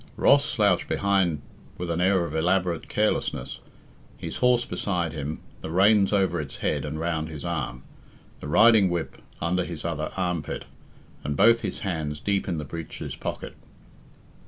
[0.17, 1.43] Ross slouched behind
[1.77, 3.59] with an air of elaborate carelessness,
[4.17, 7.83] his horse beside him, the reins over its head and round his arm,
[8.39, 10.65] the riding whip under his other arm pit,
[11.23, 13.57] and both his hands deep in the breeches pockets.